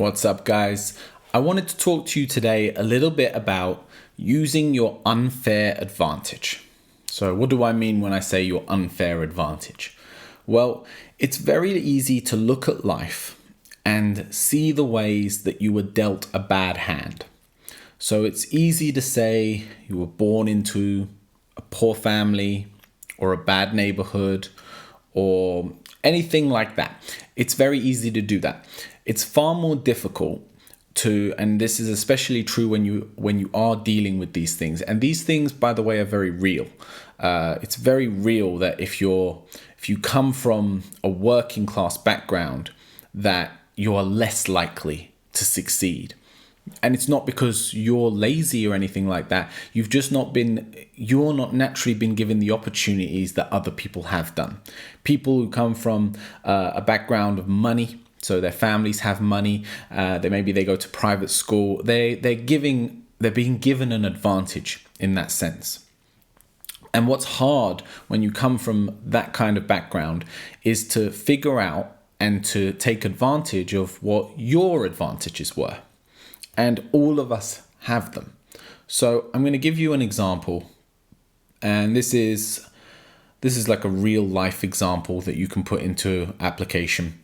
[0.00, 0.98] What's up, guys?
[1.34, 6.64] I wanted to talk to you today a little bit about using your unfair advantage.
[7.04, 9.94] So, what do I mean when I say your unfair advantage?
[10.46, 10.86] Well,
[11.18, 13.38] it's very easy to look at life
[13.84, 17.26] and see the ways that you were dealt a bad hand.
[17.98, 21.08] So, it's easy to say you were born into
[21.58, 22.68] a poor family
[23.18, 24.48] or a bad neighborhood
[25.12, 25.72] or
[26.02, 27.02] anything like that.
[27.36, 28.64] It's very easy to do that.
[29.10, 30.40] It's far more difficult
[31.02, 34.82] to and this is especially true when you when you are dealing with these things.
[34.82, 36.68] And these things by the way are very real.
[37.18, 39.42] Uh, it's very real that if you're
[39.76, 42.70] if you come from a working class background
[43.12, 46.14] that you are less likely to succeed.
[46.80, 49.50] And it's not because you're lazy or anything like that.
[49.72, 54.36] You've just not been you're not naturally been given the opportunities that other people have
[54.36, 54.60] done.
[55.02, 56.12] People who come from
[56.44, 60.76] uh, a background of money so their families have money uh, they maybe they go
[60.76, 65.86] to private school they they're giving they're being given an advantage in that sense
[66.92, 70.24] and what's hard when you come from that kind of background
[70.64, 75.78] is to figure out and to take advantage of what your advantages were
[76.56, 78.34] and all of us have them.
[78.86, 80.70] So I'm going to give you an example,
[81.62, 82.66] and this is
[83.40, 87.18] this is like a real life example that you can put into application.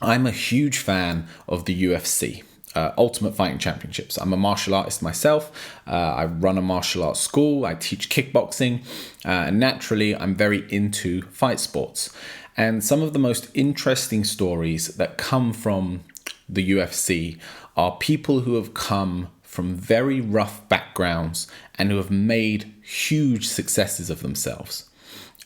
[0.00, 2.42] I'm a huge fan of the UFC.
[2.74, 4.16] Uh, Ultimate Fighting Championships.
[4.16, 5.52] I'm a martial artist myself.
[5.86, 7.64] Uh, I run a martial arts school.
[7.64, 8.84] I teach kickboxing.
[9.24, 12.12] Uh, and naturally, I'm very into fight sports.
[12.56, 16.00] And some of the most interesting stories that come from
[16.48, 17.38] the UFC
[17.76, 21.46] are people who have come from very rough backgrounds
[21.76, 24.90] and who have made huge successes of themselves.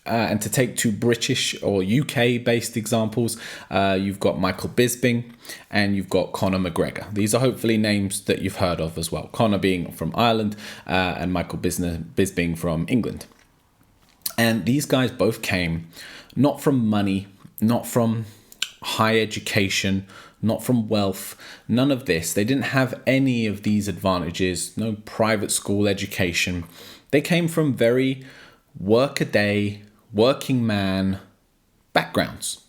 [0.09, 3.37] Uh, and to take two British or UK based examples,
[3.70, 5.33] uh, you've got Michael Bisping
[5.70, 7.12] and you've got Conor McGregor.
[7.12, 9.28] These are hopefully names that you've heard of as well.
[9.33, 10.56] Conor being from Ireland
[10.87, 13.27] uh, and Michael Bisping from England.
[14.38, 15.88] And these guys both came
[16.34, 17.27] not from money,
[17.61, 18.25] not from
[18.82, 20.06] high education,
[20.41, 22.32] not from wealth, none of this.
[22.32, 26.65] They didn't have any of these advantages, no private school education.
[27.11, 28.25] They came from very
[28.78, 29.82] work-a-day,
[30.12, 31.20] working man
[31.92, 32.64] backgrounds.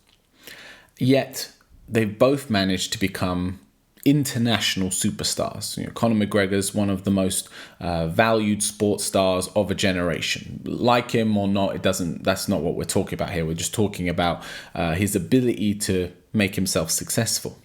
[0.98, 1.52] Yet
[1.88, 3.60] they've both managed to become
[4.06, 5.78] international superstars.
[5.78, 10.62] You know, Conor McGregor's one of the most uh, valued sports stars of a generation.
[10.66, 12.24] Like him or not, it doesn't.
[12.24, 13.46] That's not what we're talking about here.
[13.46, 17.58] We're just talking about uh, his ability to make himself successful.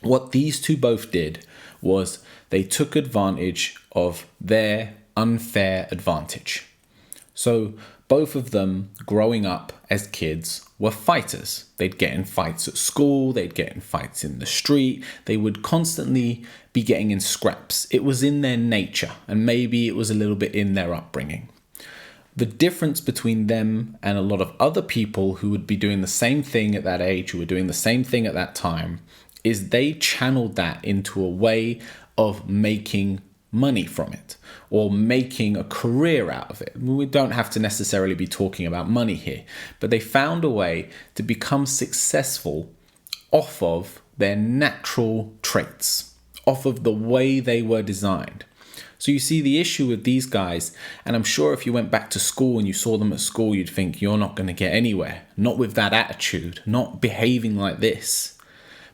[0.00, 1.44] What these two both did
[1.80, 6.66] was they took advantage of their unfair advantage.
[7.34, 7.74] So
[8.08, 11.66] both of them growing up as kids were fighters.
[11.76, 15.62] They'd get in fights at school, they'd get in fights in the street, they would
[15.62, 17.86] constantly be getting in scraps.
[17.90, 21.48] It was in their nature, and maybe it was a little bit in their upbringing.
[22.36, 26.06] The difference between them and a lot of other people who would be doing the
[26.06, 29.00] same thing at that age, who were doing the same thing at that time,
[29.42, 31.80] is they channeled that into a way
[32.16, 33.20] of making
[33.50, 34.36] money from it
[34.70, 36.76] or making a career out of it.
[36.78, 39.44] We don't have to necessarily be talking about money here,
[39.80, 42.70] but they found a way to become successful
[43.30, 46.14] off of their natural traits,
[46.44, 48.44] off of the way they were designed.
[48.98, 52.10] So you see the issue with these guys, and I'm sure if you went back
[52.10, 54.72] to school and you saw them at school, you'd think you're not going to get
[54.72, 55.22] anywhere.
[55.36, 58.36] Not with that attitude, not behaving like this.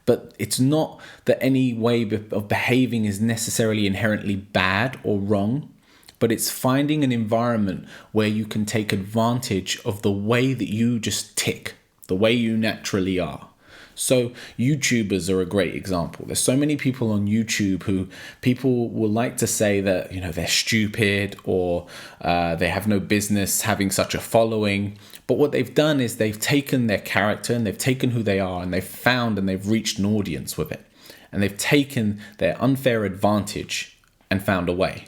[0.07, 5.73] But it's not that any way of behaving is necessarily inherently bad or wrong,
[6.19, 10.99] but it's finding an environment where you can take advantage of the way that you
[10.99, 11.75] just tick,
[12.07, 13.49] the way you naturally are.
[13.95, 16.27] So, YouTubers are a great example.
[16.27, 18.09] There's so many people on YouTube who
[18.41, 21.87] people will like to say that, you know, they're stupid or
[22.21, 24.99] uh, they have no business having such a following.
[25.27, 28.63] But what they've done is they've taken their character and they've taken who they are
[28.63, 30.85] and they've found and they've reached an audience with it.
[31.31, 33.99] And they've taken their unfair advantage
[34.31, 35.07] and found a way.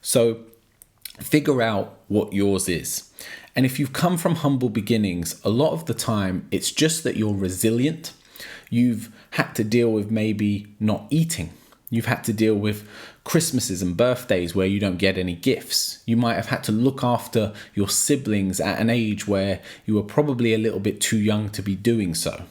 [0.00, 0.40] So,
[1.20, 3.10] figure out what yours is.
[3.56, 7.16] And if you've come from humble beginnings, a lot of the time it's just that
[7.16, 8.12] you're resilient
[8.74, 11.50] You've had to deal with maybe not eating.
[11.90, 12.88] You've had to deal with
[13.22, 16.02] Christmases and birthdays where you don't get any gifts.
[16.06, 20.02] You might have had to look after your siblings at an age where you were
[20.02, 22.46] probably a little bit too young to be doing so.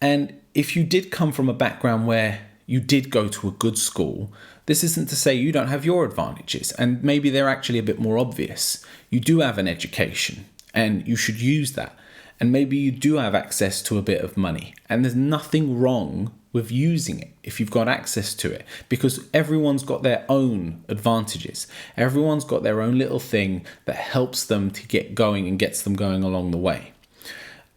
[0.00, 3.76] And if you did come from a background where you did go to a good
[3.76, 4.32] school,
[4.66, 7.98] this isn't to say you don't have your advantages, and maybe they're actually a bit
[7.98, 8.86] more obvious.
[9.10, 11.98] You do have an education, and you should use that
[12.40, 14.74] and maybe you do have access to a bit of money.
[14.88, 19.82] And there's nothing wrong with using it if you've got access to it because everyone's
[19.82, 21.66] got their own advantages.
[21.96, 25.94] Everyone's got their own little thing that helps them to get going and gets them
[25.94, 26.92] going along the way.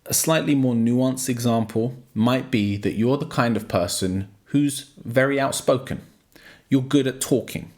[0.06, 5.39] A slightly more nuanced example might be that you're the kind of person who's very
[5.39, 6.01] outspoken.
[6.69, 7.74] You're good at talking.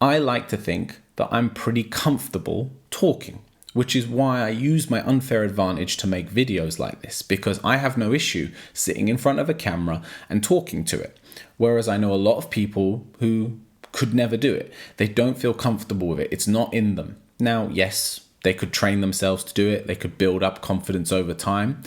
[0.00, 3.40] I like to think that I'm pretty comfortable talking
[3.72, 7.76] which is why I use my unfair advantage to make videos like this because I
[7.76, 11.18] have no issue sitting in front of a camera and talking to it.
[11.56, 13.60] Whereas I know a lot of people who
[13.92, 14.72] could never do it.
[14.96, 16.32] They don't feel comfortable with it.
[16.32, 17.16] It's not in them.
[17.38, 19.86] Now, yes, they could train themselves to do it.
[19.86, 21.82] They could build up confidence over time,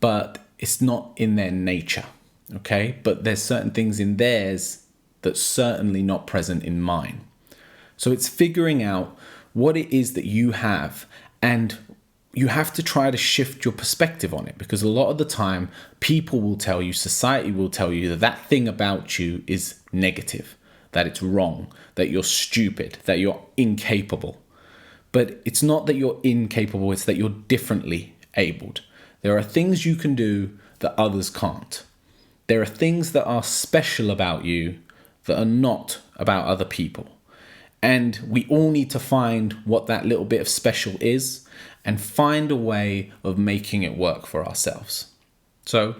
[0.00, 2.06] but it's not in their nature.
[2.54, 2.96] Okay?
[3.02, 4.84] But there's certain things in theirs
[5.22, 7.22] that's certainly not present in mine.
[7.96, 9.16] So it's figuring out
[9.52, 11.06] what it is that you have
[11.42, 11.78] and
[12.32, 15.24] you have to try to shift your perspective on it because a lot of the
[15.24, 15.70] time
[16.00, 20.56] people will tell you, society will tell you that that thing about you is negative,
[20.92, 24.40] that it's wrong, that you're stupid, that you're incapable.
[25.10, 28.82] But it's not that you're incapable, it's that you're differently abled.
[29.22, 31.82] There are things you can do that others can't.
[32.46, 34.78] There are things that are special about you
[35.24, 37.17] that are not about other people.
[37.82, 41.46] And we all need to find what that little bit of special is
[41.84, 45.12] and find a way of making it work for ourselves.
[45.64, 45.96] So,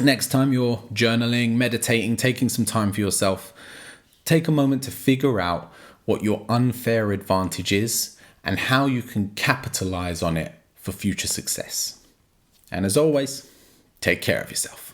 [0.00, 3.52] next time you're journaling, meditating, taking some time for yourself,
[4.24, 5.72] take a moment to figure out
[6.04, 11.98] what your unfair advantage is and how you can capitalize on it for future success.
[12.70, 13.48] And as always,
[14.00, 14.89] take care of yourself.